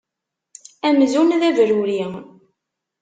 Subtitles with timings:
[0.87, 2.01] Amzun d abrurri.